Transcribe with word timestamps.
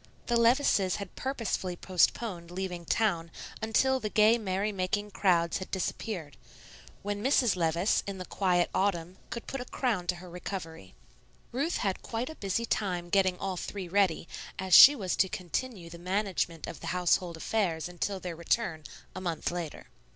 The 0.25 0.35
Levices 0.35 0.95
had 0.95 1.15
purposely 1.15 1.75
postponed 1.75 2.49
leaving 2.49 2.85
town 2.85 3.29
until 3.61 3.99
the 3.99 4.09
gay, 4.09 4.39
merry 4.39 4.71
making 4.71 5.11
crowds 5.11 5.59
had 5.59 5.69
disappeared, 5.69 6.37
when 7.03 7.23
Mrs. 7.23 7.55
Levice, 7.55 8.01
in 8.07 8.17
the 8.17 8.25
quiet 8.25 8.71
autumn, 8.73 9.17
could 9.29 9.45
put 9.45 9.61
a 9.61 9.65
crown 9.65 10.07
to 10.07 10.15
her 10.15 10.27
recovery. 10.27 10.95
Ruth 11.51 11.77
had 11.77 12.01
quite 12.01 12.31
a 12.31 12.35
busy 12.35 12.65
time 12.65 13.09
getting 13.09 13.37
all 13.37 13.57
three 13.57 13.87
ready, 13.87 14.27
as 14.57 14.73
she 14.73 14.95
was 14.95 15.15
to 15.17 15.29
continue 15.29 15.87
the 15.87 15.99
management 15.99 16.65
of 16.65 16.79
the 16.79 16.87
household 16.97 17.37
affairs 17.37 17.87
until 17.87 18.19
their 18.19 18.35
return, 18.35 18.81
a 19.15 19.21
month 19.21 19.51
later. 19.51 19.85